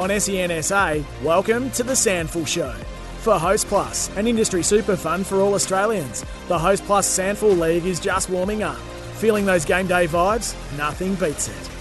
On 0.00 0.08
SEN 0.08 0.62
SA, 0.62 0.96
welcome 1.22 1.70
to 1.72 1.82
the 1.82 1.92
SANFL 1.92 2.46
Show. 2.46 2.72
For 3.18 3.38
Host 3.38 3.66
Plus, 3.66 4.08
an 4.16 4.26
industry 4.26 4.62
super 4.62 4.96
fund 4.96 5.26
for 5.26 5.40
all 5.40 5.52
Australians, 5.52 6.24
the 6.48 6.58
Host 6.58 6.82
Plus 6.84 7.06
SANFL 7.18 7.58
League 7.58 7.84
is 7.84 8.00
just 8.00 8.30
warming 8.30 8.62
up. 8.62 8.78
Feeling 9.16 9.44
those 9.44 9.66
game 9.66 9.86
day 9.86 10.06
vibes? 10.06 10.56
Nothing 10.78 11.14
beats 11.16 11.48
it. 11.48 11.71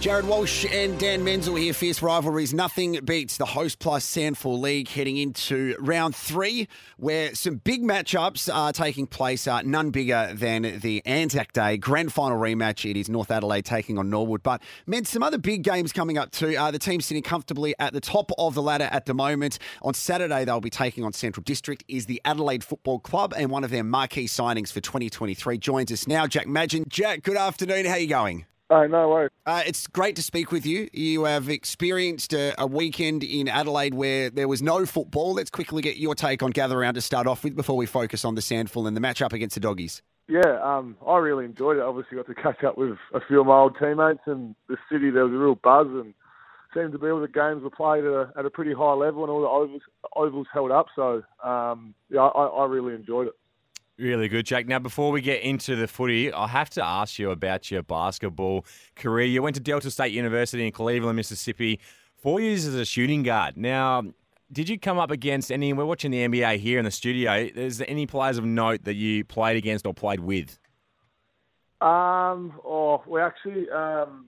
Jarrod 0.00 0.24
Walsh 0.26 0.64
and 0.70 0.96
Dan 0.96 1.24
Menzel 1.24 1.56
here. 1.56 1.74
Fierce 1.74 2.02
rivalries. 2.02 2.54
Nothing 2.54 3.00
beats 3.04 3.36
the 3.36 3.44
Host 3.44 3.80
Plus 3.80 4.06
SANFL 4.06 4.60
League 4.60 4.86
heading 4.86 5.16
into 5.16 5.74
round 5.80 6.14
three, 6.14 6.68
where 6.98 7.34
some 7.34 7.56
big 7.56 7.82
matchups 7.82 8.48
are 8.54 8.72
taking 8.72 9.08
place. 9.08 9.48
Uh, 9.48 9.60
none 9.62 9.90
bigger 9.90 10.30
than 10.32 10.78
the 10.78 11.02
Anzac 11.04 11.52
Day 11.52 11.78
grand 11.78 12.12
final 12.12 12.38
rematch. 12.38 12.88
It 12.88 12.96
is 12.96 13.08
North 13.08 13.32
Adelaide 13.32 13.64
taking 13.64 13.98
on 13.98 14.08
Norwood. 14.08 14.44
But, 14.44 14.62
men, 14.86 15.04
some 15.04 15.24
other 15.24 15.36
big 15.36 15.64
games 15.64 15.92
coming 15.92 16.16
up 16.16 16.30
too. 16.30 16.56
Uh, 16.56 16.70
the 16.70 16.78
team 16.78 17.00
sitting 17.00 17.24
comfortably 17.24 17.74
at 17.80 17.92
the 17.92 18.00
top 18.00 18.30
of 18.38 18.54
the 18.54 18.62
ladder 18.62 18.88
at 18.92 19.06
the 19.06 19.14
moment. 19.14 19.58
On 19.82 19.94
Saturday, 19.94 20.44
they'll 20.44 20.60
be 20.60 20.70
taking 20.70 21.02
on 21.02 21.12
Central 21.12 21.42
District, 21.42 21.82
is 21.88 22.06
the 22.06 22.20
Adelaide 22.24 22.62
Football 22.62 23.00
Club, 23.00 23.34
and 23.36 23.50
one 23.50 23.64
of 23.64 23.70
their 23.70 23.84
marquee 23.84 24.26
signings 24.26 24.70
for 24.70 24.80
2023 24.80 25.58
joins 25.58 25.90
us 25.90 26.06
now, 26.06 26.28
Jack 26.28 26.46
Madgen. 26.46 26.84
Jack, 26.88 27.24
good 27.24 27.36
afternoon. 27.36 27.84
How 27.84 27.94
are 27.94 27.98
you 27.98 28.06
going? 28.06 28.46
Oh, 28.70 28.86
no 28.86 29.08
worries. 29.08 29.30
Uh, 29.46 29.62
it's 29.66 29.86
great 29.86 30.14
to 30.16 30.22
speak 30.22 30.52
with 30.52 30.66
you. 30.66 30.88
You 30.92 31.24
have 31.24 31.48
experienced 31.48 32.34
a, 32.34 32.54
a, 32.60 32.66
weekend 32.66 33.24
in 33.24 33.48
Adelaide 33.48 33.94
where 33.94 34.28
there 34.28 34.46
was 34.46 34.60
no 34.60 34.84
football. 34.84 35.32
Let's 35.32 35.48
quickly 35.48 35.80
get 35.80 35.96
your 35.96 36.14
take 36.14 36.42
on 36.42 36.50
gather 36.50 36.78
round 36.78 36.96
to 36.96 37.00
start 37.00 37.26
off 37.26 37.44
with 37.44 37.56
before 37.56 37.76
we 37.76 37.86
focus 37.86 38.26
on 38.26 38.34
the 38.34 38.42
SANFL 38.42 38.86
and 38.86 38.94
the 38.94 39.00
match 39.00 39.22
up 39.22 39.32
against 39.32 39.54
the 39.54 39.60
Doggies. 39.60 40.02
Yeah, 40.28 40.60
um, 40.62 40.98
I 41.06 41.16
really 41.16 41.46
enjoyed 41.46 41.78
it. 41.78 41.82
Obviously, 41.82 42.18
got 42.18 42.26
to 42.26 42.34
catch 42.34 42.62
up 42.62 42.76
with 42.76 42.98
a 43.14 43.20
few 43.26 43.40
of 43.40 43.46
my 43.46 43.56
old 43.56 43.76
teammates, 43.78 44.20
and 44.26 44.54
the 44.68 44.76
city 44.92 45.08
there 45.08 45.24
was 45.24 45.32
a 45.32 45.38
real 45.38 45.54
buzz, 45.54 45.86
and 45.86 46.12
seemed 46.74 46.92
to 46.92 46.98
be 46.98 47.08
all 47.08 47.20
the 47.20 47.28
games 47.28 47.62
were 47.62 47.70
played 47.70 48.04
at 48.04 48.12
a, 48.12 48.30
at 48.36 48.44
a 48.44 48.50
pretty 48.50 48.74
high 48.74 48.92
level, 48.92 49.22
and 49.22 49.30
all 49.30 49.40
the 49.40 49.48
ovals, 49.48 49.82
ovals 50.14 50.46
held 50.52 50.70
up. 50.70 50.88
So, 50.94 51.22
um, 51.42 51.94
yeah, 52.10 52.20
I, 52.20 52.44
I 52.44 52.66
really 52.66 52.94
enjoyed 52.94 53.28
it. 53.28 53.32
Really 53.98 54.28
good, 54.28 54.46
Jack. 54.46 54.68
Now, 54.68 54.78
before 54.78 55.10
we 55.10 55.20
get 55.20 55.42
into 55.42 55.74
the 55.74 55.88
footy, 55.88 56.32
I 56.32 56.46
have 56.46 56.70
to 56.70 56.84
ask 56.84 57.18
you 57.18 57.32
about 57.32 57.68
your 57.68 57.82
basketball 57.82 58.64
career. 58.94 59.26
You 59.26 59.42
went 59.42 59.56
to 59.56 59.60
Delta 59.60 59.90
State 59.90 60.12
University 60.12 60.64
in 60.64 60.70
Cleveland, 60.70 61.16
Mississippi, 61.16 61.80
four 62.16 62.40
years 62.40 62.64
as 62.64 62.76
a 62.76 62.84
shooting 62.84 63.24
guard. 63.24 63.56
Now, 63.56 64.04
did 64.52 64.68
you 64.68 64.78
come 64.78 64.98
up 64.98 65.10
against 65.10 65.50
any? 65.50 65.72
We're 65.72 65.84
watching 65.84 66.12
the 66.12 66.28
NBA 66.28 66.58
here 66.58 66.78
in 66.78 66.84
the 66.84 66.92
studio. 66.92 67.34
Is 67.34 67.78
there 67.78 67.90
any 67.90 68.06
players 68.06 68.38
of 68.38 68.44
note 68.44 68.84
that 68.84 68.94
you 68.94 69.24
played 69.24 69.56
against 69.56 69.84
or 69.84 69.92
played 69.92 70.20
with? 70.20 70.60
Um, 71.80 72.52
oh, 72.64 73.02
we 73.04 73.20
actually 73.20 73.68
um, 73.70 74.26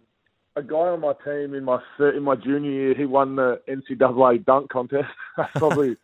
a 0.56 0.62
guy 0.64 0.76
on 0.76 1.00
my 1.00 1.12
team 1.24 1.54
in 1.54 1.62
my 1.62 1.80
in 2.00 2.24
my 2.24 2.34
junior 2.34 2.70
year. 2.70 2.94
He 2.94 3.06
won 3.06 3.36
the 3.36 3.60
NCAA 3.68 4.44
dunk 4.44 4.68
contest. 4.68 5.08
Probably 5.54 5.96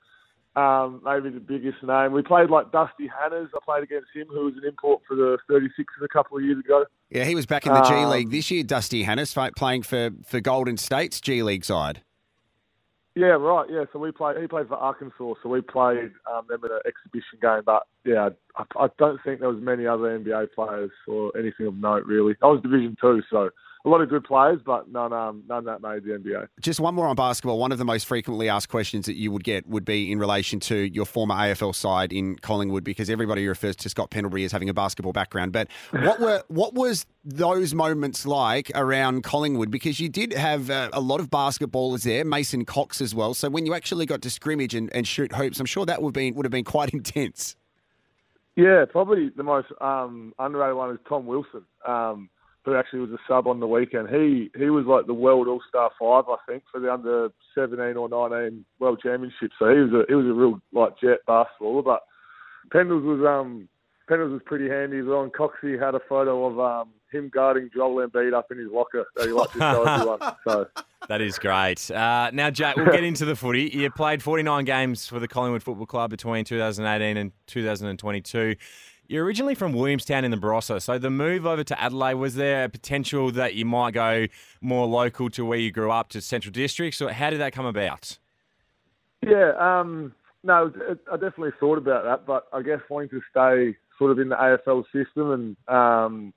um, 0.56 1.02
maybe 1.04 1.28
the 1.28 1.40
biggest 1.40 1.82
name. 1.82 2.12
We 2.12 2.22
played 2.22 2.48
like 2.48 2.72
Dusty 2.72 3.08
Hannahs. 3.08 3.48
I 3.54 3.58
played 3.64 3.84
against 3.84 4.08
him, 4.14 4.26
who 4.28 4.46
was 4.46 4.54
an 4.54 4.66
import 4.66 5.02
for 5.06 5.14
the 5.14 5.38
36ers 5.50 6.04
a 6.04 6.08
couple 6.08 6.38
of 6.38 6.44
years 6.44 6.58
ago. 6.58 6.86
Yeah, 7.10 7.24
he 7.24 7.34
was 7.34 7.44
back 7.44 7.66
in 7.66 7.74
the 7.74 7.82
G 7.82 7.94
um, 7.94 8.10
League 8.10 8.30
this 8.30 8.50
year, 8.50 8.64
Dusty 8.64 9.04
Hannahs, 9.04 9.54
playing 9.54 9.82
for, 9.82 10.10
for 10.24 10.40
Golden 10.40 10.76
State's 10.78 11.20
G 11.20 11.42
League 11.42 11.64
side. 11.64 12.02
Yeah, 13.14 13.28
right. 13.28 13.66
Yeah, 13.70 13.84
so 13.92 13.98
we 13.98 14.12
played. 14.12 14.36
He 14.38 14.46
played 14.46 14.68
for 14.68 14.76
Arkansas, 14.76 15.34
so 15.42 15.48
we 15.48 15.62
played 15.62 16.10
um, 16.30 16.44
them 16.50 16.60
in 16.62 16.70
an 16.70 16.80
exhibition 16.86 17.38
game. 17.40 17.62
But 17.64 17.84
yeah, 18.04 18.28
I, 18.56 18.64
I 18.78 18.88
don't 18.98 19.18
think 19.24 19.40
there 19.40 19.48
was 19.48 19.62
many 19.62 19.86
other 19.86 20.18
NBA 20.18 20.52
players 20.54 20.90
or 21.08 21.32
anything 21.34 21.66
of 21.66 21.76
note 21.76 22.04
really. 22.04 22.34
I 22.42 22.46
was 22.46 22.60
Division 22.60 22.94
Two, 23.00 23.22
so 23.30 23.48
a 23.86 23.88
lot 23.88 24.00
of 24.00 24.08
good 24.08 24.24
players, 24.24 24.60
but 24.66 24.90
none 24.90 25.12
um, 25.12 25.44
none 25.48 25.64
that 25.64 25.80
made 25.80 26.02
the 26.02 26.10
NBA. 26.10 26.48
Just 26.60 26.80
one 26.80 26.94
more 26.94 27.06
on 27.06 27.14
basketball. 27.14 27.58
One 27.58 27.70
of 27.70 27.78
the 27.78 27.84
most 27.84 28.04
frequently 28.04 28.48
asked 28.48 28.68
questions 28.68 29.06
that 29.06 29.14
you 29.14 29.30
would 29.30 29.44
get 29.44 29.66
would 29.68 29.84
be 29.84 30.10
in 30.10 30.18
relation 30.18 30.58
to 30.60 30.76
your 30.76 31.06
former 31.06 31.36
AFL 31.36 31.74
side 31.74 32.12
in 32.12 32.36
Collingwood, 32.36 32.82
because 32.82 33.08
everybody 33.08 33.46
refers 33.46 33.76
to 33.76 33.88
Scott 33.88 34.10
Pendlebury 34.10 34.44
as 34.44 34.50
having 34.50 34.68
a 34.68 34.74
basketball 34.74 35.12
background. 35.12 35.52
But 35.52 35.68
what 35.92 36.18
were 36.18 36.42
what 36.48 36.74
was 36.74 37.06
those 37.24 37.74
moments 37.74 38.26
like 38.26 38.72
around 38.74 39.22
Collingwood? 39.22 39.70
Because 39.70 40.00
you 40.00 40.08
did 40.08 40.32
have 40.32 40.68
uh, 40.68 40.90
a 40.92 41.00
lot 41.00 41.20
of 41.20 41.30
basketballers 41.30 42.02
there, 42.02 42.24
Mason 42.24 42.64
Cox 42.64 43.00
as 43.00 43.14
well. 43.14 43.34
So 43.34 43.48
when 43.48 43.66
you 43.66 43.74
actually 43.74 44.04
got 44.04 44.20
to 44.22 44.30
scrimmage 44.30 44.74
and, 44.74 44.92
and 44.92 45.06
shoot 45.06 45.32
hoops, 45.32 45.60
I'm 45.60 45.66
sure 45.66 45.86
that 45.86 46.02
would 46.02 46.12
be 46.12 46.32
would 46.32 46.44
have 46.44 46.52
been 46.52 46.64
quite 46.64 46.90
intense. 46.92 47.54
Yeah, 48.56 48.84
probably 48.90 49.28
the 49.28 49.44
most 49.44 49.68
um, 49.80 50.34
underrated 50.40 50.76
one 50.76 50.90
is 50.90 50.98
Tom 51.08 51.26
Wilson. 51.26 51.64
Um, 51.86 52.30
who 52.66 52.74
actually 52.74 52.98
was 52.98 53.10
a 53.10 53.18
sub 53.28 53.46
on 53.46 53.60
the 53.60 53.66
weekend. 53.66 54.08
He 54.10 54.50
he 54.58 54.68
was 54.68 54.84
like 54.86 55.06
the 55.06 55.14
world 55.14 55.46
all 55.46 55.62
star 55.68 55.90
five, 55.98 56.24
I 56.28 56.36
think, 56.46 56.64
for 56.70 56.80
the 56.80 56.92
under 56.92 57.30
seventeen 57.54 57.96
or 57.96 58.08
nineteen 58.08 58.66
world 58.80 59.00
championship. 59.02 59.52
So 59.58 59.70
he 59.70 59.80
was 59.80 59.92
a 59.92 60.04
he 60.08 60.14
was 60.14 60.26
a 60.26 60.34
real 60.34 60.60
like 60.72 60.98
jet 61.00 61.20
basketballer. 61.28 61.84
But 61.84 62.02
Pendles 62.74 63.04
was 63.04 63.24
um 63.24 63.68
Pendles 64.10 64.32
was 64.32 64.42
pretty 64.44 64.68
handy 64.68 64.98
as 64.98 65.06
well. 65.06 65.22
And 65.22 65.32
Coxie 65.32 65.80
had 65.80 65.94
a 65.94 66.00
photo 66.08 66.46
of 66.46 66.58
um 66.58 66.90
him 67.12 67.30
guarding 67.32 67.70
Joel 67.72 68.06
Embiid 68.06 68.34
up 68.34 68.50
in 68.50 68.58
his 68.58 68.68
locker 68.70 69.06
that 69.14 69.26
he 69.26 69.32
liked 69.32 69.52
to 69.52 69.60
show 69.60 69.84
everyone. 69.86 70.18
So 70.42 70.66
that 71.08 71.20
is 71.20 71.38
great. 71.38 71.88
Uh, 71.88 72.32
now, 72.32 72.50
Jack, 72.50 72.74
we'll 72.74 72.86
get 72.86 73.04
into 73.04 73.24
the 73.24 73.36
footy. 73.36 73.70
You 73.72 73.92
played 73.92 74.24
49 74.24 74.64
games 74.64 75.06
for 75.06 75.20
the 75.20 75.28
Collingwood 75.28 75.62
Football 75.62 75.86
Club 75.86 76.10
between 76.10 76.44
2018 76.44 77.16
and 77.16 77.30
2022. 77.46 78.56
You're 79.08 79.24
originally 79.24 79.54
from 79.54 79.72
Williamstown 79.72 80.24
in 80.24 80.30
the 80.30 80.36
Barossa, 80.36 80.82
so 80.82 80.98
the 80.98 81.10
move 81.10 81.46
over 81.46 81.62
to 81.62 81.80
Adelaide 81.80 82.14
was 82.14 82.34
there 82.34 82.64
a 82.64 82.68
potential 82.68 83.30
that 83.32 83.54
you 83.54 83.64
might 83.64 83.94
go 83.94 84.26
more 84.60 84.86
local 84.86 85.30
to 85.30 85.44
where 85.44 85.58
you 85.58 85.70
grew 85.70 85.92
up 85.92 86.08
to 86.10 86.20
Central 86.20 86.52
District? 86.52 86.96
So 86.96 87.08
how 87.08 87.30
did 87.30 87.40
that 87.40 87.52
come 87.52 87.66
about? 87.66 88.18
Yeah, 89.22 89.52
um, 89.58 90.12
no, 90.42 90.72
I 91.10 91.14
definitely 91.14 91.52
thought 91.60 91.78
about 91.78 92.04
that, 92.04 92.26
but 92.26 92.48
I 92.52 92.62
guess 92.62 92.80
wanting 92.88 93.10
to 93.10 93.20
stay 93.30 93.76
sort 93.98 94.10
of 94.10 94.18
in 94.18 94.28
the 94.28 94.36
AFL 94.36 94.84
system 94.92 95.30
and 95.30 95.74
um, 95.74 96.34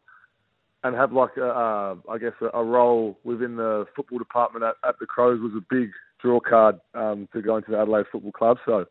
and 0.83 0.95
have 0.95 1.11
like 1.11 1.35
a, 1.37 1.97
I 2.09 2.17
guess 2.17 2.33
a, 2.41 2.57
a, 2.57 2.63
role 2.63 3.19
within 3.25 3.57
the 3.57 3.85
football 3.95 4.17
department 4.17 4.63
at, 4.63 4.75
at 4.87 4.97
the 4.99 5.05
Crows 5.05 5.41
was 5.41 5.51
a 5.57 5.65
big 5.69 5.91
draw 6.21 6.39
card 6.39 6.79
um, 6.93 7.27
to 7.33 7.41
go 7.41 7.57
into 7.57 7.71
the 7.71 7.79
Adelaide 7.79 8.05
Football 8.11 8.31
Club. 8.31 8.57
So 8.65 8.85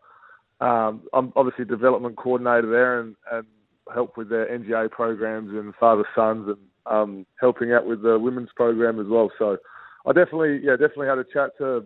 um, 0.61 1.03
I'm 1.15 1.33
obviously 1.35 1.65
development 1.65 2.17
coordinator 2.17 2.71
there, 2.71 3.01
and, 3.01 3.17
and 3.33 3.47
help 3.93 4.17
with 4.17 4.29
their 4.29 4.47
NGA 4.47 4.91
programs 4.91 5.51
and 5.51 5.75
father 5.77 6.05
sons 6.15 6.49
and 6.49 6.59
um, 6.87 7.27
helping 7.41 7.73
out 7.73 7.87
with 7.87 8.03
the 8.03 8.19
women's 8.19 8.51
program 8.57 9.01
as 9.01 9.07
well. 9.07 9.31
So 9.39 9.59
I 10.07 10.13
definitely, 10.13 10.61
yeah, 10.63 10.73
definitely 10.73 11.09
had 11.09 11.19
a 11.19 11.25
chat 11.25 11.57
to 11.59 11.85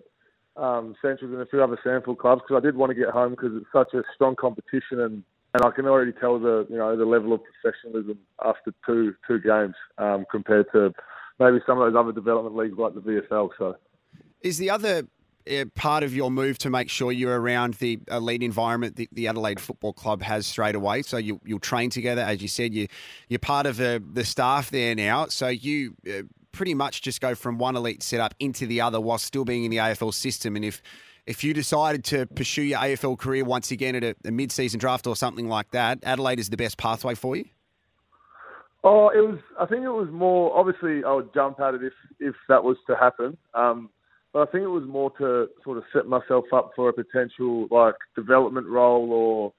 um, 0.57 0.95
Centrals 1.03 1.33
and 1.33 1.41
a 1.41 1.47
few 1.47 1.63
other 1.63 1.79
SANFL 1.85 2.19
clubs 2.19 2.43
because 2.47 2.63
I 2.63 2.65
did 2.65 2.77
want 2.77 2.91
to 2.91 2.95
get 2.95 3.09
home 3.09 3.31
because 3.31 3.53
it's 3.55 3.67
such 3.73 3.95
a 3.95 4.03
strong 4.15 4.37
competition 4.37 5.01
and, 5.01 5.23
and 5.55 5.65
I 5.65 5.71
can 5.71 5.87
already 5.87 6.13
tell 6.13 6.39
the 6.39 6.67
you 6.69 6.77
know 6.77 6.97
the 6.97 7.05
level 7.05 7.33
of 7.33 7.41
professionalism 7.45 8.19
after 8.45 8.73
two 8.87 9.15
two 9.27 9.41
games 9.41 9.75
um, 9.99 10.25
compared 10.31 10.67
to 10.73 10.93
maybe 11.39 11.59
some 11.67 11.81
of 11.81 11.93
those 11.93 11.99
other 11.99 12.13
development 12.13 12.57
leagues 12.57 12.79
like 12.79 12.95
the 12.95 13.01
VFL. 13.01 13.51
So 13.59 13.77
is 14.43 14.59
the 14.59 14.71
other 14.71 15.07
part 15.75 16.03
of 16.03 16.15
your 16.15 16.31
move 16.31 16.59
to 16.59 16.71
make 16.71 16.89
sure 16.89 17.13
you're 17.13 17.41
around 17.41 17.75
the 17.75 18.01
elite 18.11 18.43
environment 18.43 18.97
that 18.97 19.09
the 19.13 19.29
Adelaide 19.29 19.61
Football 19.61 19.93
Club 19.93 20.23
has 20.23 20.47
straight 20.47 20.75
away. 20.75 21.03
So 21.03 21.17
you, 21.17 21.41
you'll 21.45 21.59
train 21.59 21.91
together, 21.91 22.23
as 22.23 22.43
you 22.43 22.49
said. 22.49 22.75
You 22.75 22.89
you're 23.29 23.39
part 23.39 23.67
of 23.67 23.77
the 23.77 24.03
the 24.13 24.25
staff 24.25 24.71
there 24.71 24.95
now. 24.95 25.27
So 25.27 25.49
you 25.49 25.95
uh, 26.09 26.23
pretty 26.53 26.75
much 26.75 27.03
just 27.03 27.21
go 27.21 27.35
from 27.35 27.59
one 27.59 27.77
elite 27.77 28.03
setup 28.03 28.35
into 28.39 28.67
the 28.67 28.81
other 28.81 29.01
while 29.01 29.19
still 29.19 29.45
being 29.45 29.65
in 29.65 29.71
the 29.71 29.79
AFL 29.79 30.15
system. 30.15 30.57
And 30.57 30.65
if 30.65 30.83
if 31.27 31.45
you 31.45 31.55
decided 31.55 32.05
to 32.05 32.27
pursue 32.27 32.63
your 32.63 32.79
AFL 32.79 33.19
career 33.19 33.45
once 33.45 33.71
again 33.71 33.95
at 33.95 34.03
a, 34.03 34.17
a 34.25 34.31
mid-season 34.31 34.81
draft 34.81 35.07
or 35.07 35.15
something 35.15 35.49
like 35.49 35.71
that, 35.71 36.01
Adelaide 36.03 36.41
is 36.41 36.51
the 36.51 36.57
best 36.57 36.79
pathway 36.79 37.15
for 37.15 37.37
you. 37.37 37.45
Oh, 38.85 39.09
it 39.11 39.21
was. 39.21 39.39
I 39.61 39.67
think 39.67 39.85
it 39.85 39.91
was 39.91 40.09
more. 40.11 40.57
Obviously, 40.57 41.05
I 41.05 41.13
would 41.13 41.33
jump 41.33 41.61
at 41.61 41.75
it 41.75 41.85
if 41.85 41.93
if 42.19 42.35
that 42.49 42.65
was 42.65 42.77
to 42.89 42.97
happen. 42.97 43.37
Um, 43.55 43.91
but 44.33 44.49
I 44.49 44.51
think 44.51 44.65
it 44.65 44.69
was 44.69 44.85
more 44.87 45.11
to 45.19 45.49
sort 45.63 45.79
of 45.79 45.85
set 45.93 46.07
myself 46.07 46.45
up 46.53 46.71
for 46.75 46.89
a 46.89 46.93
potential 46.93 47.69
like 47.71 47.97
development 48.17 48.67
role 48.67 49.53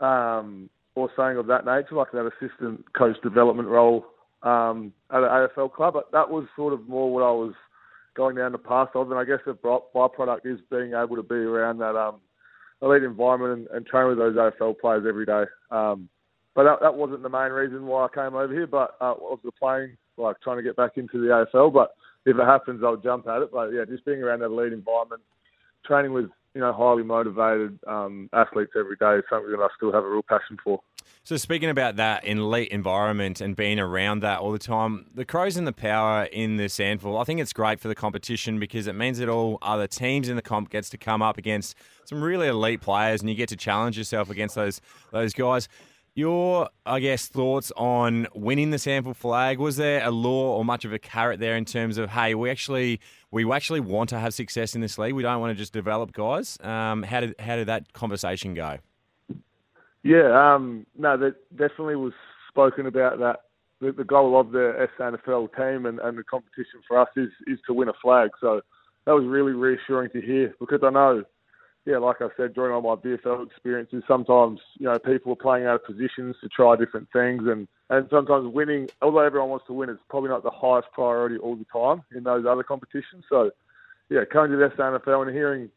or 0.00 0.06
um, 0.06 0.68
or 0.94 1.10
something 1.16 1.38
of 1.38 1.46
that 1.46 1.64
nature, 1.64 1.94
like 1.94 2.12
that 2.12 2.30
assistant 2.38 2.84
coach 2.92 3.16
development 3.22 3.68
role 3.68 4.06
um, 4.42 4.92
at 5.10 5.22
an 5.22 5.28
AFL 5.28 5.72
club. 5.72 5.94
But 5.94 6.12
that 6.12 6.28
was 6.28 6.46
sort 6.56 6.72
of 6.72 6.88
more 6.88 7.12
what 7.12 7.22
I 7.22 7.30
was 7.30 7.54
going 8.16 8.36
down 8.36 8.52
the 8.52 8.58
path 8.58 8.88
of, 8.94 9.10
and 9.10 9.20
I 9.20 9.24
guess 9.24 9.38
the 9.46 9.54
byproduct 9.54 10.44
is 10.44 10.60
being 10.70 10.92
able 10.92 11.16
to 11.16 11.22
be 11.22 11.36
around 11.36 11.78
that 11.78 11.96
um, 11.96 12.16
elite 12.82 13.02
environment 13.02 13.68
and, 13.70 13.76
and 13.76 13.86
train 13.86 14.08
with 14.08 14.18
those 14.18 14.36
AFL 14.36 14.78
players 14.78 15.04
every 15.08 15.26
day. 15.26 15.44
Um, 15.70 16.08
but 16.54 16.64
that, 16.64 16.78
that 16.82 16.94
wasn't 16.94 17.22
the 17.22 17.28
main 17.28 17.52
reason 17.52 17.86
why 17.86 18.06
I 18.06 18.08
came 18.14 18.34
over 18.34 18.52
here. 18.52 18.66
But 18.66 18.96
uh, 19.00 19.14
was 19.18 19.38
the 19.44 19.52
playing, 19.52 19.96
like 20.16 20.40
trying 20.42 20.56
to 20.56 20.62
get 20.62 20.76
back 20.76 20.92
into 20.96 21.20
the 21.20 21.46
AFL. 21.54 21.72
But 21.72 21.94
if 22.26 22.36
it 22.36 22.44
happens, 22.44 22.82
I'll 22.84 22.96
jump 22.96 23.26
at 23.28 23.42
it. 23.42 23.50
But 23.52 23.70
yeah, 23.70 23.84
just 23.88 24.04
being 24.04 24.22
around 24.22 24.40
that 24.40 24.46
elite 24.46 24.72
environment, 24.72 25.22
training 25.86 26.12
with 26.12 26.30
you 26.54 26.60
know 26.60 26.72
highly 26.72 27.02
motivated 27.02 27.78
um, 27.86 28.28
athletes 28.32 28.72
every 28.78 28.96
day 28.96 29.16
is 29.16 29.24
something 29.30 29.50
that 29.50 29.60
I 29.60 29.68
still 29.76 29.92
have 29.92 30.04
a 30.04 30.08
real 30.08 30.22
passion 30.22 30.56
for. 30.62 30.80
So 31.22 31.36
speaking 31.36 31.68
about 31.68 31.96
that 31.96 32.24
in 32.24 32.38
elite 32.38 32.68
environment 32.68 33.40
and 33.40 33.54
being 33.54 33.78
around 33.78 34.20
that 34.20 34.40
all 34.40 34.52
the 34.52 34.58
time, 34.58 35.06
the 35.14 35.24
Crows 35.24 35.56
and 35.56 35.66
the 35.66 35.72
power 35.72 36.24
in 36.24 36.56
the 36.56 36.64
SANFL, 36.64 37.20
I 37.20 37.24
think 37.24 37.40
it's 37.40 37.52
great 37.52 37.78
for 37.78 37.88
the 37.88 37.94
competition 37.94 38.58
because 38.58 38.86
it 38.86 38.94
means 38.94 39.18
that 39.18 39.28
all 39.28 39.58
other 39.60 39.86
teams 39.86 40.28
in 40.28 40.36
the 40.36 40.42
comp 40.42 40.70
gets 40.70 40.88
to 40.90 40.98
come 40.98 41.20
up 41.20 41.36
against 41.36 41.76
some 42.04 42.22
really 42.22 42.48
elite 42.48 42.80
players 42.80 43.20
and 43.20 43.28
you 43.28 43.36
get 43.36 43.48
to 43.50 43.56
challenge 43.56 43.98
yourself 43.98 44.30
against 44.30 44.54
those 44.54 44.80
those 45.12 45.32
guys. 45.32 45.68
Your, 46.20 46.68
I 46.84 47.00
guess, 47.00 47.28
thoughts 47.28 47.72
on 47.78 48.26
winning 48.34 48.68
the 48.68 48.76
SANFL 48.76 49.16
flag? 49.16 49.58
Was 49.58 49.78
there 49.78 50.04
a 50.06 50.10
law 50.10 50.54
or 50.54 50.66
much 50.66 50.84
of 50.84 50.92
a 50.92 50.98
carrot 50.98 51.40
there 51.40 51.56
in 51.56 51.64
terms 51.64 51.96
of, 51.96 52.10
hey, 52.10 52.34
we 52.34 52.50
actually 52.50 53.00
we 53.30 53.50
actually 53.50 53.80
want 53.80 54.10
to 54.10 54.18
have 54.18 54.34
success 54.34 54.74
in 54.74 54.82
this 54.82 54.98
league. 54.98 55.14
We 55.14 55.22
don't 55.22 55.40
want 55.40 55.56
to 55.56 55.58
just 55.58 55.72
develop 55.72 56.12
guys. 56.12 56.58
Um, 56.60 57.04
how 57.04 57.20
did 57.20 57.36
how 57.38 57.56
did 57.56 57.68
that 57.68 57.94
conversation 57.94 58.52
go? 58.52 58.76
Yeah, 60.02 60.54
um, 60.54 60.84
no, 60.98 61.16
that 61.16 61.36
definitely 61.56 61.96
was 61.96 62.12
spoken 62.48 62.84
about 62.84 63.18
that. 63.20 63.40
The, 63.80 63.92
the 63.92 64.04
goal 64.04 64.38
of 64.38 64.52
the 64.52 64.88
SANFL 64.98 65.56
team 65.56 65.86
and, 65.86 66.00
and 66.00 66.18
the 66.18 66.24
competition 66.24 66.80
for 66.86 66.98
us 66.98 67.08
is, 67.16 67.30
is 67.46 67.58
to 67.66 67.72
win 67.72 67.88
a 67.88 67.94
flag. 68.02 68.28
So 68.42 68.60
that 69.06 69.12
was 69.12 69.24
really 69.24 69.52
reassuring 69.52 70.10
to 70.10 70.20
hear 70.20 70.54
because 70.60 70.80
I 70.82 70.90
know, 70.90 71.24
yeah, 71.90 71.98
like 71.98 72.22
I 72.22 72.28
said, 72.36 72.54
during 72.54 72.72
all 72.72 72.82
my 72.82 73.00
VFL 73.02 73.46
experiences, 73.46 74.04
sometimes, 74.06 74.60
you 74.78 74.86
know, 74.86 74.98
people 75.00 75.32
are 75.32 75.36
playing 75.36 75.66
out 75.66 75.74
of 75.76 75.84
positions 75.84 76.36
to 76.40 76.48
try 76.48 76.76
different 76.76 77.08
things 77.12 77.42
and, 77.46 77.66
and 77.88 78.06
sometimes 78.10 78.54
winning, 78.54 78.88
although 79.02 79.18
everyone 79.18 79.50
wants 79.50 79.66
to 79.66 79.72
win, 79.72 79.90
it's 79.90 80.00
probably 80.08 80.30
not 80.30 80.44
the 80.44 80.50
highest 80.50 80.86
priority 80.92 81.36
all 81.38 81.56
the 81.56 81.66
time 81.72 82.04
in 82.14 82.22
those 82.22 82.46
other 82.46 82.62
competitions. 82.62 83.24
So, 83.28 83.50
yeah, 84.08 84.20
coming 84.30 84.52
to 84.52 84.56
the 84.56 84.68
SANFL 84.76 85.26
and 85.26 85.34
hearing 85.34 85.70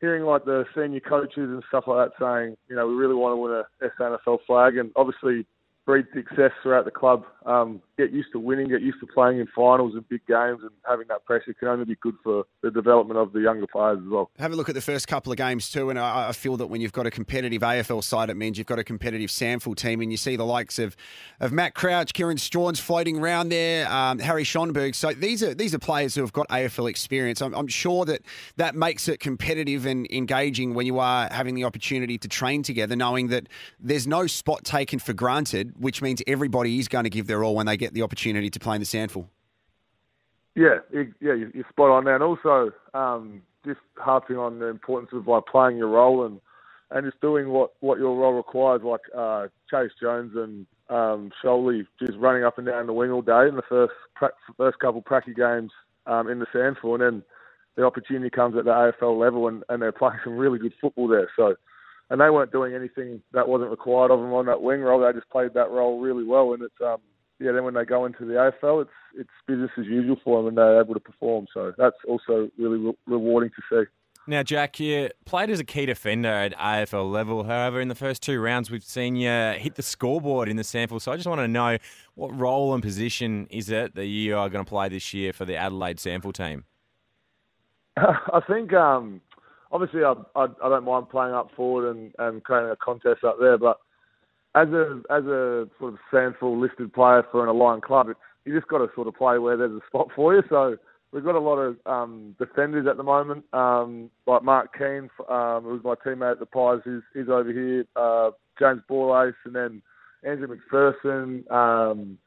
hearing 0.00 0.24
like 0.24 0.44
the 0.44 0.64
senior 0.74 1.00
coaches 1.00 1.50
and 1.50 1.62
stuff 1.68 1.84
like 1.86 2.08
that 2.08 2.12
saying, 2.18 2.56
you 2.68 2.74
know, 2.74 2.88
we 2.88 2.94
really 2.94 3.14
want 3.14 3.32
to 3.34 3.36
win 3.36 3.52
a 3.52 4.00
SANFL 4.00 4.38
flag, 4.46 4.76
and 4.76 4.90
obviously 4.96 5.46
breed 5.86 6.06
success 6.14 6.52
throughout 6.62 6.84
the 6.84 6.90
club. 6.90 7.24
Um, 7.46 7.80
get 7.96 8.12
used 8.12 8.32
to 8.32 8.38
winning, 8.38 8.68
get 8.68 8.82
used 8.82 9.00
to 9.00 9.06
playing 9.06 9.40
in 9.40 9.46
finals 9.54 9.94
and 9.94 10.08
big 10.08 10.26
games, 10.26 10.60
and 10.62 10.70
having 10.88 11.06
that 11.08 11.24
pressure 11.24 11.54
can 11.54 11.68
only 11.68 11.84
be 11.84 11.96
good 11.96 12.14
for 12.22 12.44
the 12.62 12.70
development 12.70 13.18
of 13.18 13.32
the 13.32 13.40
younger 13.40 13.66
players 13.66 13.98
as 14.02 14.08
well. 14.08 14.30
Have 14.38 14.52
a 14.52 14.56
look 14.56 14.68
at 14.68 14.74
the 14.74 14.80
first 14.80 15.08
couple 15.08 15.32
of 15.32 15.38
games 15.38 15.70
too, 15.70 15.90
and 15.90 15.98
I, 15.98 16.28
I 16.28 16.32
feel 16.32 16.56
that 16.58 16.66
when 16.66 16.80
you've 16.80 16.92
got 16.92 17.06
a 17.06 17.10
competitive 17.10 17.62
AFL 17.62 18.04
side, 18.04 18.30
it 18.30 18.36
means 18.36 18.58
you've 18.58 18.66
got 18.66 18.78
a 18.78 18.84
competitive 18.84 19.30
SANFL 19.30 19.76
team, 19.76 20.00
and 20.00 20.10
you 20.10 20.16
see 20.16 20.36
the 20.36 20.44
likes 20.44 20.78
of, 20.78 20.96
of 21.40 21.52
Matt 21.52 21.74
Crouch, 21.74 22.12
Kieran 22.12 22.36
Strachan's 22.36 22.80
floating 22.80 23.18
around 23.18 23.48
there, 23.48 23.90
um, 23.90 24.18
Harry 24.18 24.44
Schoenberg. 24.44 24.94
So 24.94 25.12
these 25.12 25.42
are 25.42 25.54
these 25.54 25.74
are 25.74 25.78
players 25.78 26.14
who 26.14 26.20
have 26.20 26.32
got 26.32 26.48
AFL 26.48 26.88
experience. 26.88 27.42
I'm, 27.42 27.54
I'm 27.54 27.68
sure 27.68 28.04
that 28.04 28.22
that 28.56 28.74
makes 28.74 29.08
it 29.08 29.20
competitive 29.20 29.86
and 29.86 30.10
engaging 30.10 30.74
when 30.74 30.86
you 30.86 30.98
are 30.98 31.28
having 31.30 31.54
the 31.54 31.64
opportunity 31.64 32.18
to 32.18 32.28
train 32.28 32.62
together, 32.62 32.96
knowing 32.96 33.28
that 33.28 33.48
there's 33.78 34.06
no 34.06 34.26
spot 34.26 34.64
taken 34.64 34.98
for 34.98 35.12
granted 35.12 35.70
which 35.78 36.02
means 36.02 36.22
everybody 36.26 36.78
is 36.78 36.88
going 36.88 37.04
to 37.04 37.10
give 37.10 37.26
their 37.30 37.44
all 37.44 37.54
when 37.54 37.66
they 37.66 37.76
get 37.76 37.94
the 37.94 38.02
opportunity 38.02 38.50
to 38.50 38.60
play 38.60 38.74
in 38.74 38.80
the 38.80 38.86
SANFL. 38.86 39.26
Yeah, 40.54 40.78
yeah, 40.92 41.04
you're 41.20 41.64
spot 41.70 41.90
on 41.90 42.04
there. 42.04 42.14
And 42.16 42.24
also, 42.24 42.72
um, 42.92 43.42
just 43.64 43.80
harping 43.96 44.36
on 44.36 44.58
the 44.58 44.66
importance 44.66 45.10
of 45.12 45.26
like 45.26 45.44
playing 45.46 45.76
your 45.76 45.88
role 45.88 46.26
and 46.26 46.40
and 46.92 47.06
just 47.06 47.20
doing 47.20 47.50
what, 47.50 47.70
what 47.78 47.98
your 47.98 48.16
role 48.16 48.32
requires, 48.32 48.82
like 48.82 49.02
uh, 49.16 49.46
Chayce 49.72 49.90
Jones 50.00 50.32
and 50.34 50.66
um, 50.88 51.30
Sholey 51.42 51.86
just 52.00 52.18
running 52.18 52.42
up 52.42 52.58
and 52.58 52.66
down 52.66 52.88
the 52.88 52.92
wing 52.92 53.12
all 53.12 53.22
day 53.22 53.46
in 53.48 53.54
the 53.54 53.62
first 53.68 53.92
first 54.56 54.78
couple 54.80 55.00
pracky 55.00 55.34
games 55.34 55.70
um, 56.06 56.28
in 56.28 56.40
the 56.40 56.46
SANFL, 56.52 56.94
and 56.94 57.02
then 57.02 57.22
the 57.76 57.84
opportunity 57.84 58.28
comes 58.28 58.56
at 58.56 58.64
the 58.64 58.72
AFL 58.72 59.18
level, 59.18 59.46
and, 59.46 59.62
and 59.68 59.80
they're 59.80 59.92
playing 59.92 60.18
some 60.24 60.36
really 60.36 60.58
good 60.58 60.74
football 60.80 61.06
there. 61.06 61.30
So 61.36 61.54
and 62.10 62.20
they 62.20 62.28
weren't 62.28 62.52
doing 62.52 62.74
anything 62.74 63.22
that 63.32 63.48
wasn't 63.48 63.70
required 63.70 64.10
of 64.10 64.20
them 64.20 64.32
on 64.32 64.46
that 64.46 64.62
wing 64.62 64.80
role. 64.80 65.00
They 65.00 65.16
just 65.16 65.30
played 65.30 65.54
that 65.54 65.70
role 65.70 66.00
really 66.00 66.24
well, 66.24 66.52
and 66.52 66.62
it's 66.62 66.74
um, 66.84 67.00
yeah. 67.40 67.52
Then 67.52 67.64
when 67.64 67.74
they 67.74 67.84
go 67.84 68.04
into 68.04 68.24
the 68.24 68.34
AFL, 68.34 68.82
it's 68.82 68.90
it's 69.16 69.30
business 69.46 69.70
as 69.78 69.86
usual 69.86 70.16
for 70.22 70.38
them, 70.38 70.48
and 70.48 70.58
they're 70.58 70.80
able 70.80 70.94
to 70.94 71.00
perform. 71.00 71.46
So 71.52 71.72
that's 71.76 71.96
also 72.06 72.50
really 72.58 72.78
re- 72.78 72.96
rewarding 73.06 73.50
to 73.50 73.62
see. 73.84 73.90
Now, 74.26 74.42
Jack, 74.42 74.78
you 74.78 75.08
played 75.24 75.50
as 75.50 75.58
a 75.58 75.64
key 75.64 75.86
defender 75.86 76.28
at 76.28 76.56
AFL 76.56 77.10
level. 77.10 77.44
However, 77.44 77.80
in 77.80 77.88
the 77.88 77.94
first 77.94 78.22
two 78.22 78.38
rounds, 78.38 78.70
we've 78.70 78.84
seen 78.84 79.16
you 79.16 79.30
hit 79.30 79.74
the 79.74 79.82
scoreboard 79.82 80.48
in 80.48 80.56
the 80.56 80.62
SANFL. 80.62 81.00
So 81.00 81.10
I 81.10 81.16
just 81.16 81.26
want 81.26 81.40
to 81.40 81.48
know 81.48 81.78
what 82.14 82.38
role 82.38 82.74
and 82.74 82.82
position 82.82 83.48
is 83.50 83.70
it 83.70 83.94
that 83.94 84.06
you 84.06 84.36
are 84.36 84.48
going 84.48 84.64
to 84.64 84.68
play 84.68 84.88
this 84.88 85.14
year 85.14 85.32
for 85.32 85.46
the 85.46 85.56
Adelaide 85.56 85.96
SANFL 85.96 86.34
team? 86.34 86.64
I 87.96 88.40
think 88.46 88.72
um, 88.72 89.20
obviously 89.72 90.04
I, 90.04 90.14
I, 90.36 90.44
I 90.44 90.68
don't 90.68 90.84
mind 90.84 91.08
playing 91.08 91.34
up 91.34 91.50
forward 91.56 91.96
and, 91.96 92.12
and 92.18 92.44
creating 92.44 92.70
a 92.70 92.76
contest 92.76 93.24
up 93.24 93.38
there, 93.40 93.58
but 93.58 93.78
as 94.54 94.68
a 94.68 95.00
as 95.10 95.24
a 95.24 95.68
sort 95.78 95.94
of 95.94 95.98
SANFL 96.12 96.60
listed 96.60 96.92
player 96.92 97.24
for 97.30 97.42
an 97.42 97.48
aligned 97.48 97.82
club, 97.82 98.08
you 98.44 98.54
just 98.54 98.68
got 98.68 98.78
to 98.78 98.88
sort 98.94 99.08
of 99.08 99.14
play 99.14 99.38
where 99.38 99.56
there's 99.56 99.72
a 99.72 99.86
spot 99.86 100.08
for 100.14 100.34
you. 100.34 100.42
So 100.48 100.76
we've 101.12 101.24
got 101.24 101.34
a 101.34 101.40
lot 101.40 101.56
of 101.56 101.76
um, 101.86 102.34
defenders 102.38 102.86
at 102.88 102.96
the 102.96 103.02
moment, 103.02 103.44
um, 103.52 104.10
like 104.26 104.42
Mark 104.42 104.76
Keane, 104.76 105.10
um, 105.28 105.64
who's 105.64 105.84
my 105.84 105.94
teammate 105.94 106.32
at 106.32 106.40
the 106.40 106.46
Pies, 106.46 106.80
he's, 106.84 107.02
he's 107.14 107.28
over 107.28 107.52
here, 107.52 107.84
uh, 107.96 108.30
James 108.58 108.82
Borlase, 108.88 109.34
and 109.44 109.54
then 109.54 109.82
Andrew 110.24 110.48
McPherson, 110.48 111.50
um, 111.50 112.18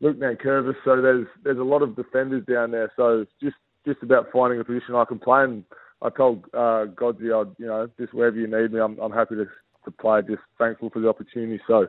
Luke 0.00 0.18
Nankervis. 0.18 0.76
So 0.84 1.00
there's 1.00 1.26
there's 1.44 1.58
a 1.58 1.62
lot 1.62 1.82
of 1.82 1.96
defenders 1.96 2.44
down 2.46 2.70
there. 2.70 2.92
So 2.96 3.20
it's 3.20 3.32
just 3.42 3.56
just 3.86 4.02
about 4.02 4.28
finding 4.32 4.60
a 4.60 4.64
position 4.64 4.94
I 4.94 5.04
can 5.04 5.18
play. 5.18 5.44
And 5.44 5.64
I 6.02 6.10
told 6.10 6.44
uh, 6.54 6.86
Godsey, 6.94 7.32
I'd, 7.32 7.54
you 7.58 7.66
know, 7.66 7.88
just 7.98 8.14
wherever 8.14 8.36
you 8.36 8.46
need 8.46 8.72
me, 8.72 8.80
I'm, 8.80 8.98
I'm 8.98 9.12
happy 9.12 9.34
to, 9.36 9.46
to 9.84 9.90
play. 9.90 10.20
Just 10.22 10.42
thankful 10.58 10.90
for 10.90 11.00
the 11.00 11.08
opportunity. 11.08 11.60
So 11.66 11.88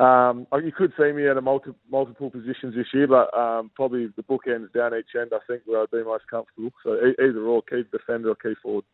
um, 0.00 0.46
you 0.62 0.72
could 0.72 0.92
see 0.98 1.12
me 1.12 1.28
at 1.28 1.36
a 1.36 1.40
multi, 1.40 1.70
multiple 1.90 2.30
positions 2.30 2.74
this 2.74 2.86
year, 2.94 3.08
but 3.08 3.36
um, 3.36 3.70
probably 3.74 4.06
the 4.16 4.22
bookends 4.22 4.72
down 4.72 4.94
each 4.94 5.14
end. 5.18 5.32
I 5.32 5.38
think 5.46 5.62
where 5.66 5.82
I'd 5.82 5.90
be 5.90 6.04
most 6.04 6.24
comfortable. 6.30 6.70
So 6.84 6.98
either 7.18 7.40
or, 7.40 7.62
key 7.62 7.82
defender 7.90 8.30
or 8.30 8.36
key 8.36 8.54
forward. 8.62 8.84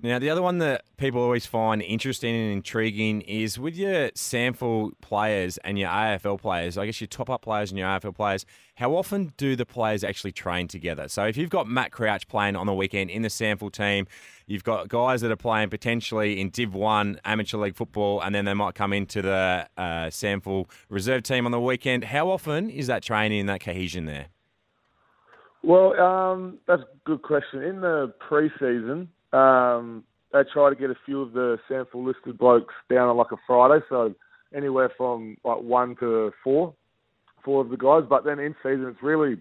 Now, 0.00 0.18
the 0.18 0.28
other 0.28 0.42
one 0.42 0.58
that 0.58 0.84
people 0.96 1.22
always 1.22 1.46
find 1.46 1.80
interesting 1.80 2.34
and 2.34 2.52
intriguing 2.52 3.22
is 3.22 3.58
with 3.58 3.76
your 3.76 4.10
SANFL 4.10 4.92
players 5.00 5.58
and 5.58 5.78
your 5.78 5.88
AFL 5.88 6.40
players, 6.40 6.76
I 6.76 6.86
guess 6.86 7.00
your 7.00 7.08
top 7.08 7.30
up 7.30 7.42
players 7.42 7.70
and 7.70 7.78
your 7.78 7.88
AFL 7.88 8.14
players, 8.14 8.44
how 8.76 8.94
often 8.96 9.32
do 9.36 9.56
the 9.56 9.64
players 9.64 10.04
actually 10.04 10.32
train 10.32 10.68
together? 10.68 11.08
So 11.08 11.24
if 11.24 11.36
you've 11.36 11.50
got 11.50 11.68
Matt 11.68 11.92
Crouch 11.92 12.28
playing 12.28 12.56
on 12.56 12.66
the 12.66 12.74
weekend 12.74 13.10
in 13.10 13.22
the 13.22 13.28
SANFL 13.28 13.72
team, 13.72 14.06
you've 14.46 14.64
got 14.64 14.88
guys 14.88 15.20
that 15.22 15.30
are 15.30 15.36
playing 15.36 15.70
potentially 15.70 16.40
in 16.40 16.50
Div 16.50 16.74
1 16.74 17.20
amateur 17.24 17.58
league 17.58 17.76
football, 17.76 18.20
and 18.20 18.34
then 18.34 18.44
they 18.44 18.54
might 18.54 18.74
come 18.74 18.92
into 18.92 19.22
the 19.22 19.66
uh, 19.76 19.82
SANFL 20.08 20.68
reserve 20.88 21.22
team 21.22 21.46
on 21.46 21.52
the 21.52 21.60
weekend. 21.60 22.04
How 22.04 22.28
often 22.28 22.68
is 22.68 22.88
that 22.88 23.02
training 23.02 23.40
and 23.40 23.48
that 23.48 23.60
cohesion 23.60 24.06
there? 24.06 24.26
Well, 25.64 25.98
um, 25.98 26.58
that's 26.66 26.82
a 26.82 26.86
good 27.06 27.22
question. 27.22 27.62
In 27.62 27.80
the 27.80 28.12
pre-season, 28.28 29.08
um, 29.34 30.04
they 30.32 30.42
try 30.52 30.70
to 30.70 30.76
get 30.76 30.90
a 30.90 30.96
few 31.04 31.22
of 31.22 31.32
the 31.32 31.58
SANFL 31.68 32.04
listed 32.06 32.38
blokes 32.38 32.74
down 32.90 33.08
on 33.08 33.16
like 33.16 33.32
a 33.32 33.36
Friday, 33.46 33.84
so 33.88 34.14
anywhere 34.54 34.90
from 34.96 35.36
like 35.44 35.58
one 35.58 35.96
to 36.00 36.32
four, 36.42 36.74
four 37.44 37.62
of 37.62 37.70
the 37.70 37.76
guys. 37.76 38.02
But 38.08 38.24
then 38.24 38.38
in 38.38 38.54
season, 38.62 38.86
it's 38.88 39.02
really 39.02 39.36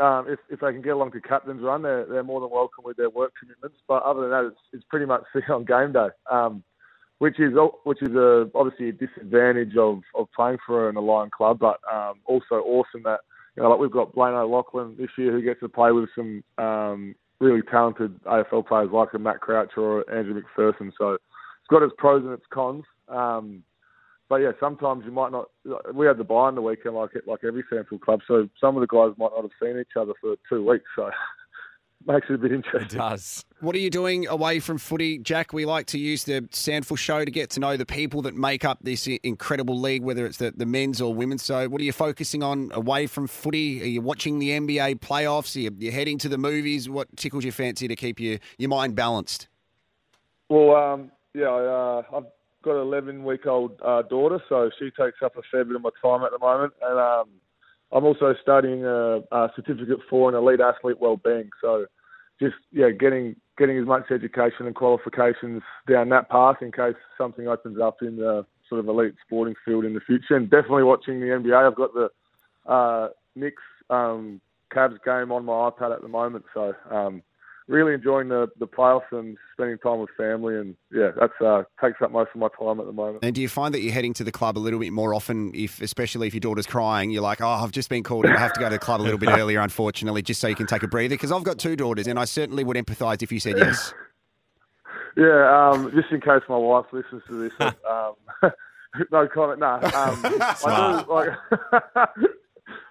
um, 0.00 0.26
if 0.28 0.38
if 0.48 0.60
they 0.60 0.72
can 0.72 0.82
get 0.82 0.94
along 0.94 1.12
to 1.12 1.20
captain's 1.20 1.62
run, 1.62 1.82
they're 1.82 2.06
they're 2.06 2.22
more 2.22 2.40
than 2.40 2.50
welcome 2.50 2.84
with 2.84 2.96
their 2.96 3.10
work 3.10 3.32
commitments. 3.38 3.78
But 3.86 4.02
other 4.02 4.22
than 4.22 4.30
that, 4.30 4.44
it's 4.46 4.60
it's 4.72 4.84
pretty 4.88 5.06
much 5.06 5.22
see 5.32 5.40
on 5.52 5.64
game 5.64 5.92
day, 5.92 6.08
um, 6.30 6.62
which 7.18 7.40
is 7.40 7.52
which 7.84 8.02
is 8.02 8.14
a, 8.14 8.50
obviously 8.54 8.90
a 8.90 8.92
disadvantage 8.92 9.76
of 9.76 10.02
of 10.14 10.28
playing 10.34 10.58
for 10.66 10.88
an 10.88 10.96
aligned 10.96 11.32
club, 11.32 11.58
but 11.58 11.80
um, 11.92 12.14
also 12.26 12.56
awesome 12.56 13.02
that 13.04 13.20
you 13.56 13.62
know 13.62 13.70
like 13.70 13.80
we've 13.80 13.90
got 13.90 14.14
Blayne 14.14 14.34
O'Loughlin 14.34 14.96
this 14.98 15.10
year 15.18 15.32
who 15.32 15.42
gets 15.42 15.60
to 15.60 15.68
play 15.68 15.90
with 15.90 16.08
some 16.14 16.44
um, 16.58 17.14
really 17.40 17.62
talented 17.62 18.22
AFL 18.24 18.66
players 18.66 18.90
like 18.92 19.08
a 19.14 19.18
Matt 19.18 19.40
Crouch 19.40 19.72
or 19.76 20.08
Andrew 20.12 20.40
McPherson. 20.40 20.92
So 20.98 21.12
it's 21.12 21.22
got 21.70 21.82
its 21.82 21.94
pros 21.98 22.24
and 22.24 22.32
its 22.32 22.46
cons. 22.50 22.84
Um, 23.08 23.62
but 24.28 24.36
yeah, 24.36 24.52
sometimes 24.60 25.04
you 25.06 25.12
might 25.12 25.32
not. 25.32 25.48
We 25.94 26.06
had 26.06 26.18
the 26.18 26.24
bye 26.24 26.34
on 26.34 26.54
the 26.54 26.62
weekend, 26.62 26.94
like 26.94 27.10
like 27.26 27.40
every 27.44 27.64
SANFL 27.72 28.00
club. 28.00 28.20
So 28.28 28.48
some 28.60 28.76
of 28.76 28.80
the 28.80 28.86
guys 28.86 29.16
might 29.16 29.30
not 29.34 29.42
have 29.42 29.50
seen 29.62 29.78
each 29.80 29.96
other 29.98 30.12
for 30.20 30.36
two 30.48 30.66
weeks. 30.66 30.84
So 30.94 31.04
makes 32.06 32.28
it 32.30 32.34
a 32.34 32.38
bit 32.38 32.52
interesting. 32.52 32.98
It 32.98 33.02
does. 33.02 33.44
What 33.60 33.74
are 33.74 33.78
you 33.78 33.90
doing 33.90 34.26
away 34.26 34.60
from 34.60 34.78
footy, 34.78 35.18
Jack? 35.18 35.52
We 35.52 35.64
like 35.64 35.86
to 35.86 35.98
use 35.98 36.24
the 36.24 36.42
SANFL 36.42 36.96
show 36.96 37.24
to 37.24 37.30
get 37.30 37.50
to 37.50 37.60
know 37.60 37.76
the 37.76 37.86
people 37.86 38.22
that 38.22 38.34
make 38.34 38.64
up 38.64 38.78
this 38.82 39.06
incredible 39.06 39.78
league, 39.78 40.02
whether 40.02 40.24
it's 40.26 40.38
the, 40.38 40.52
the 40.52 40.66
men's 40.66 41.00
or 41.00 41.12
women's. 41.14 41.42
So, 41.42 41.68
what 41.68 41.80
are 41.80 41.84
you 41.84 41.92
focusing 41.92 42.42
on 42.42 42.70
away 42.72 43.06
from 43.06 43.26
footy? 43.26 43.82
Are 43.82 43.86
you 43.86 44.00
watching 44.00 44.38
the 44.38 44.50
NBA 44.50 45.00
playoffs? 45.00 45.56
Are 45.56 45.60
you, 45.60 45.70
you 45.78 45.92
heading 45.92 46.18
to 46.18 46.28
the 46.28 46.38
movies? 46.38 46.88
What 46.88 47.14
tickles 47.16 47.44
your 47.44 47.52
fancy 47.52 47.88
to 47.88 47.96
keep 47.96 48.20
your, 48.20 48.38
your 48.58 48.68
mind 48.68 48.94
balanced? 48.94 49.48
Well, 50.48 50.74
um, 50.76 51.10
yeah, 51.34 51.50
uh, 51.50 52.02
I've 52.14 52.24
got 52.62 52.76
an 52.76 52.86
11 52.86 53.24
week 53.24 53.46
old 53.46 53.80
uh, 53.84 54.02
daughter, 54.02 54.40
so 54.48 54.70
she 54.78 54.86
takes 54.90 55.18
up 55.22 55.36
a 55.36 55.42
fair 55.50 55.64
bit 55.64 55.76
of 55.76 55.82
my 55.82 55.90
time 56.02 56.22
at 56.24 56.30
the 56.30 56.38
moment. 56.38 56.72
And 56.80 56.98
um, 56.98 57.28
I'm 57.92 58.04
also 58.04 58.34
studying 58.42 58.84
a, 58.84 59.20
a 59.32 59.48
certificate 59.56 59.98
for 60.10 60.28
an 60.28 60.34
elite 60.34 60.60
athlete 60.60 61.00
well-being. 61.00 61.50
So 61.60 61.86
just 62.40 62.56
yeah, 62.72 62.90
getting 62.90 63.36
getting 63.56 63.78
as 63.78 63.86
much 63.86 64.10
education 64.10 64.66
and 64.66 64.74
qualifications 64.74 65.62
down 65.88 66.08
that 66.10 66.28
path 66.28 66.56
in 66.60 66.70
case 66.70 66.94
something 67.16 67.48
opens 67.48 67.80
up 67.80 67.96
in 68.02 68.16
the 68.16 68.46
sort 68.68 68.78
of 68.78 68.88
elite 68.88 69.14
sporting 69.26 69.54
field 69.64 69.84
in 69.84 69.94
the 69.94 70.00
future, 70.00 70.36
and 70.36 70.50
definitely 70.50 70.84
watching 70.84 71.20
the 71.20 71.26
NBA. 71.26 71.66
I've 71.66 71.74
got 71.74 71.90
the 71.94 72.70
uh, 72.70 73.08
Knicks 73.34 73.62
um, 73.90 74.40
Cavs 74.72 75.02
game 75.04 75.32
on 75.32 75.44
my 75.44 75.70
iPad 75.70 75.94
at 75.94 76.02
the 76.02 76.08
moment, 76.08 76.44
so 76.54 76.74
um, 76.90 77.22
really 77.68 77.94
enjoying 77.94 78.28
the 78.28 78.48
the 78.58 78.66
playoffs 78.66 79.12
and 79.12 79.36
spending 79.52 79.78
time 79.78 80.00
with 80.00 80.10
family, 80.16 80.56
and 80.56 80.74
yeah, 80.92 81.10
that's 81.18 81.32
uh, 81.40 81.62
takes 81.80 82.00
up 82.02 82.10
most 82.10 82.30
of 82.34 82.40
my 82.40 82.48
time 82.58 82.80
at 82.80 82.86
the 82.86 82.92
moment. 82.92 83.18
And 83.22 83.34
do 83.34 83.40
you 83.40 83.48
find 83.48 83.72
that 83.74 83.80
you're 83.80 83.92
heading 83.92 84.14
to 84.14 84.24
the 84.24 84.32
club 84.32 84.58
a 84.58 84.60
little 84.60 84.80
bit 84.80 84.92
more 84.92 85.14
often, 85.14 85.52
if 85.54 85.80
especially 85.80 86.26
if 86.26 86.34
your 86.34 86.40
daughter's 86.40 86.66
crying? 86.66 87.10
You're 87.10 87.22
like, 87.22 87.40
oh, 87.40 87.46
I've 87.46 87.72
just 87.72 87.88
been 87.88 88.02
called. 88.02 88.26
I 88.26 88.36
have 88.36 88.52
to 88.54 88.60
go 88.60 88.66
to 88.66 88.74
the 88.74 88.78
club 88.78 89.00
a 89.00 89.02
little 89.02 89.18
bit 89.18 89.28
earlier, 89.38 89.60
unfortunately, 89.60 90.22
just 90.22 90.40
so 90.40 90.48
you 90.48 90.56
can 90.56 90.66
take 90.66 90.82
a 90.82 90.88
breather. 90.88 91.14
Because 91.14 91.30
I've 91.30 91.44
got 91.44 91.58
two 91.58 91.76
daughters, 91.76 92.06
and 92.06 92.18
I 92.18 92.24
certainly 92.24 92.64
would 92.64 92.76
empathise 92.76 93.22
if 93.22 93.30
you 93.30 93.40
said 93.40 93.58
yes. 93.58 93.94
Yeah, 95.16 95.70
um, 95.72 95.90
just 95.96 96.12
in 96.12 96.20
case 96.20 96.42
my 96.48 96.56
wife 96.56 96.84
listens 96.92 97.22
to 97.26 97.48
this. 97.48 97.52
um, 97.60 98.14
no 99.10 99.26
comment. 99.26 99.58
No, 99.58 99.74
um, 99.74 99.82
I 99.84 101.04
do 101.04 101.12
like. 101.12 102.08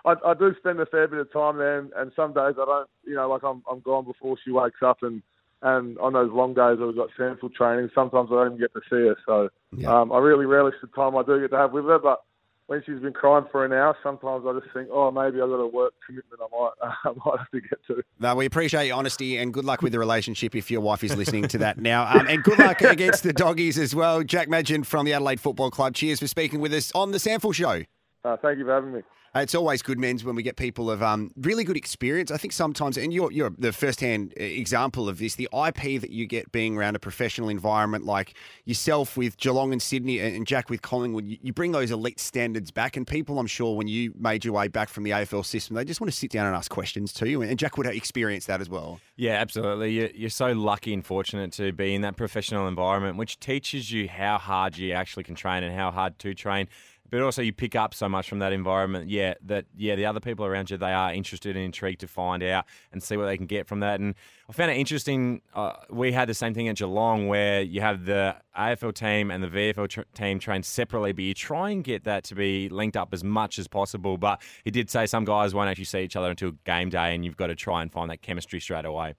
I, 0.08 0.32
I 0.32 0.34
do 0.34 0.56
spend 0.58 0.80
a 0.80 0.86
fair 0.86 1.08
bit 1.08 1.20
of 1.20 1.32
time 1.32 1.58
there, 1.58 1.80
and, 1.80 1.92
and 1.98 2.12
some 2.16 2.34
days 2.34 2.56
I 2.60 2.66
don't. 2.66 2.90
You 3.06 3.16
know, 3.16 3.30
like 3.30 3.44
I'm 3.44 3.64
I'm 3.70 3.82
gone 3.82 4.06
before 4.06 4.38
she 4.44 4.52
wakes 4.52 4.82
up, 4.82 5.00
and 5.04 5.22
and 5.62 5.98
on 6.00 6.14
those 6.14 6.32
long 6.32 6.54
days 6.54 6.78
I've 6.82 6.96
got 6.96 7.10
SANFL 7.20 7.54
training. 7.54 7.90
Sometimes 7.94 8.30
I 8.32 8.36
don't 8.36 8.48
even 8.54 8.60
get 8.60 8.74
to 8.74 8.82
see 8.90 9.08
her, 9.08 9.18
so 9.26 9.50
Yeah. 9.76 10.00
um, 10.02 10.12
I 10.12 10.20
really 10.20 10.46
relish 10.46 10.76
the 10.82 10.88
time 10.88 11.16
I 11.18 11.24
do 11.24 11.40
get 11.42 11.52
to 11.52 11.58
have 11.58 11.72
with 11.74 11.86
her. 11.86 11.98
But 12.00 12.22
when 12.68 12.84
she's 12.86 13.00
been 13.00 13.14
crying 13.14 13.46
for 13.52 13.66
an 13.66 13.74
hour, 13.74 13.98
sometimes 14.04 14.44
I 14.46 14.60
just 14.60 14.72
think, 14.74 14.90
oh, 14.92 15.10
maybe 15.10 15.42
I've 15.42 15.50
got 15.50 15.56
a 15.56 15.68
work 15.68 15.94
commitment 16.06 16.42
I 16.42 16.58
might 16.58 16.72
I 17.06 17.10
might 17.26 17.40
have 17.40 17.52
to 17.52 17.62
get 17.62 17.80
to. 17.88 18.04
No, 18.20 18.36
we 18.36 18.46
appreciate 18.46 18.88
your 18.88 18.98
honesty 18.98 19.38
and 19.38 19.54
good 19.54 19.66
luck 19.66 19.82
with 19.82 19.94
the 19.94 20.00
relationship 20.00 20.56
if 20.56 20.70
your 20.70 20.82
wife 20.82 21.04
is 21.04 21.16
listening 21.18 21.48
to 21.50 21.58
that 21.60 21.80
now. 21.80 22.06
Um, 22.08 22.28
and 22.28 22.44
good 22.44 22.60
luck 22.60 22.82
against 22.82 23.24
the 23.24 23.34
doggies 23.34 23.78
as 23.78 23.96
well. 23.96 24.24
Jack 24.24 24.48
Madgen 24.48 24.84
from 24.86 25.06
the 25.06 25.14
Adelaide 25.14 25.40
Football 25.40 25.72
Club. 25.72 25.96
Cheers 25.96 26.20
for 26.20 26.28
speaking 26.28 26.60
with 26.60 26.74
us 26.74 26.92
on 26.94 27.12
the 27.12 27.18
SANFL 27.18 27.54
Show. 27.54 27.82
Uh, 28.24 28.38
thank 28.42 28.60
you 28.60 28.66
for 28.66 28.74
having 28.74 28.94
me. 28.94 29.02
It's 29.42 29.56
always 29.56 29.82
good, 29.82 29.98
Menz, 29.98 30.24
when 30.24 30.36
we 30.36 30.44
get 30.44 30.56
people 30.56 30.90
of 30.90 31.02
um, 31.04 31.32
really 31.38 31.64
good 31.64 31.78
experience. 31.78 32.32
I 32.32 32.38
think 32.38 32.54
sometimes, 32.54 32.98
and 32.98 33.14
you're, 33.14 33.32
you're 33.32 33.52
the 33.58 33.72
first-hand 33.72 34.34
uh, 34.40 34.44
example 34.44 35.10
of 35.10 35.20
this, 35.20 35.36
the 35.36 35.50
IP 35.54 36.02
that 36.02 36.10
you 36.10 36.26
get 36.26 36.52
being 36.52 36.78
around 36.78 36.96
a 36.96 37.00
professional 37.00 37.50
environment 37.50 38.06
like 38.06 38.36
yourself 38.66 39.18
with 39.18 39.38
Geelong 39.38 39.72
and 39.72 39.82
Sydney 39.82 40.20
and 40.20 40.46
Jack 40.48 40.70
with 40.70 40.82
Collingwood, 40.82 41.26
you, 41.26 41.38
you 41.42 41.54
bring 41.54 41.72
those 41.72 41.92
elite 41.92 42.20
standards 42.20 42.72
back. 42.72 42.98
And 42.98 43.06
people, 43.06 43.40
I'm 43.40 43.48
sure, 43.48 43.76
when 43.76 43.88
you 43.88 44.14
made 44.18 44.46
your 44.46 44.54
way 44.54 44.68
back 44.68 44.90
from 44.90 45.04
the 45.04 45.12
AFL 45.12 45.46
system, 45.46 45.76
they 45.76 45.86
just 45.86 46.02
want 46.02 46.12
to 46.12 46.18
sit 46.18 46.32
down 46.32 46.46
and 46.46 46.56
ask 46.56 46.72
questions 46.72 47.14
to 47.14 47.30
you. 47.30 47.42
And 47.42 47.58
Jack 47.58 47.78
would 47.78 47.88
experience 47.88 48.46
that 48.46 48.62
as 48.62 48.70
well. 48.70 49.00
Yeah, 49.16 49.34
absolutely. 49.34 50.18
You're 50.18 50.30
so 50.30 50.54
lucky 50.54 50.94
and 50.94 51.06
fortunate 51.06 51.52
to 51.54 51.72
be 51.72 51.96
in 51.96 52.02
that 52.02 52.18
professional 52.18 52.68
environment, 52.68 53.18
which 53.18 53.40
teaches 53.40 53.92
you 53.92 54.08
how 54.08 54.38
hard 54.38 54.78
you 54.78 54.94
actually 54.94 55.24
can 55.24 55.36
train 55.36 55.64
and 55.64 55.76
how 55.76 55.92
hard 55.92 56.20
to 56.20 56.34
train. 56.34 56.68
But 57.10 57.22
also, 57.22 57.42
you 57.42 57.54
pick 57.54 57.76
up 57.76 57.94
so 57.94 58.10
much 58.10 58.28
from 58.28 58.40
that 58.40 58.52
environment. 58.52 59.10
Yeah, 59.10 59.36
that 59.46 59.66
yeah, 59.76 59.96
the 59.96 60.06
other 60.06 60.20
people 60.20 60.46
around 60.46 60.70
you 60.70 60.78
they 60.78 60.92
are 60.92 61.14
interested 61.14 61.56
and 61.56 61.64
intrigued 61.64 62.02
to 62.02 62.08
find 62.08 62.44
out 62.44 62.66
and 62.92 63.02
see 63.02 63.16
what 63.16 63.26
they 63.26 63.38
can 63.38 63.46
get 63.46 63.66
from 63.68 63.80
that. 63.80 64.00
And 64.00 64.14
I 64.50 64.54
found 64.54 64.72
it 64.72 64.78
interesting. 64.78 65.42
Uh, 65.54 65.74
we 65.90 66.12
had 66.12 66.28
the 66.28 66.34
same 66.34 66.54
thing 66.54 66.68
at 66.68 66.76
Geelong, 66.76 67.28
where 67.28 67.62
you 67.62 67.82
have 67.82 68.06
the 68.06 68.36
AFL 68.58 68.94
team 68.94 69.32
and 69.32 69.42
the 69.42 69.48
VFL 69.48 69.88
tr- 69.88 70.02
team 70.14 70.40
train 70.40 70.64
separately, 70.64 71.14
but 71.14 71.24
you 71.24 71.34
try 71.34 71.70
and 71.70 71.84
get 71.84 72.04
that 72.04 72.26
to 72.26 72.36
be 72.36 72.68
linked 72.70 72.98
up 72.98 73.14
as 73.14 73.24
much 73.24 73.58
as 73.58 73.68
possible. 73.68 74.18
But 74.18 74.42
he 74.66 74.72
did 74.72 74.90
say 74.90 75.06
some 75.06 75.24
guys 75.24 75.54
won't 75.54 75.70
actually 75.70 75.86
see 75.86 76.02
each 76.02 76.16
other 76.18 76.30
until 76.30 76.52
game 76.66 76.90
day, 76.90 77.16
and 77.16 77.24
you've 77.24 77.38
got 77.38 77.48
to 77.48 77.56
try 77.56 77.82
and 77.82 77.92
find 77.92 78.12
that 78.12 78.22
chemistry 78.22 78.60
straight 78.60 78.86
away. 78.86 79.16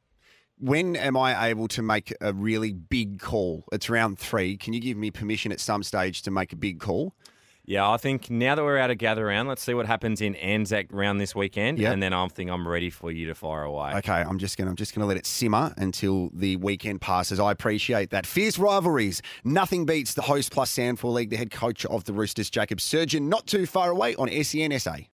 When 0.60 0.96
am 0.96 1.16
I 1.16 1.46
able 1.46 1.68
to 1.68 1.82
make 1.82 2.12
a 2.20 2.32
really 2.32 2.72
big 2.72 3.20
call? 3.20 3.64
It's 3.70 3.88
round 3.88 4.18
three. 4.18 4.56
Can 4.56 4.72
you 4.72 4.80
give 4.80 4.96
me 4.96 5.12
permission 5.12 5.52
at 5.52 5.60
some 5.60 5.84
stage 5.84 6.22
to 6.22 6.32
make 6.32 6.52
a 6.52 6.56
big 6.56 6.80
call? 6.80 7.14
Yeah, 7.68 7.86
I 7.90 7.98
think 7.98 8.30
now 8.30 8.54
that 8.54 8.64
we're 8.64 8.78
out 8.78 8.90
of 8.90 8.96
gather 8.96 9.26
round, 9.26 9.46
let's 9.46 9.60
see 9.62 9.74
what 9.74 9.84
happens 9.84 10.22
in 10.22 10.34
Anzac 10.36 10.86
round 10.90 11.20
this 11.20 11.34
weekend, 11.34 11.78
Yep. 11.78 11.92
and 11.92 12.02
then 12.02 12.14
I 12.14 12.26
think 12.28 12.50
I'm 12.50 12.66
ready 12.66 12.88
for 12.88 13.12
you 13.12 13.26
to 13.26 13.34
fire 13.34 13.64
away. 13.64 13.92
Okay, 13.96 14.10
I'm 14.10 14.38
just 14.38 14.56
gonna 14.56 14.70
I'm 14.70 14.76
just 14.76 14.94
gonna 14.94 15.06
let 15.06 15.18
it 15.18 15.26
simmer 15.26 15.74
until 15.76 16.30
the 16.32 16.56
weekend 16.56 17.02
passes. 17.02 17.38
I 17.38 17.52
appreciate 17.52 18.08
that. 18.08 18.24
Fierce 18.24 18.58
rivalries. 18.58 19.20
Nothing 19.44 19.84
beats 19.84 20.14
the 20.14 20.22
host 20.22 20.50
plus 20.50 20.74
SANFL 20.74 21.12
League. 21.12 21.28
The 21.28 21.36
head 21.36 21.50
coach 21.50 21.84
of 21.84 22.04
the 22.04 22.14
Roosters, 22.14 22.48
Jacob 22.48 22.78
Surjan, 22.78 23.28
not 23.28 23.46
too 23.46 23.66
far 23.66 23.90
away 23.90 24.14
on 24.14 24.30
E 24.30 24.42
SEN 24.42 24.72
SA. 24.80 25.00